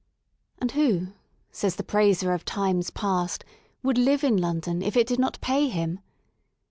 And 0.57 0.71
whOf 0.71 1.13
says 1.51 1.75
the 1.75 1.83
praiser 1.83 2.33
of 2.33 2.43
Times 2.43 2.89
Past, 2.89 3.45
would 3.83 3.99
live 3.99 4.23
in 4.23 4.35
London 4.35 4.81
if 4.81 4.97
it 4.97 5.05
did 5.05 5.19
not 5.19 5.39
pay 5.41 5.67
him? 5.67 5.99